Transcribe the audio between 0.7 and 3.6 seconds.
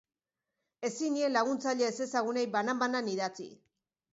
Ezin nien laguntzaile ezezagunei banan-banan idatzi.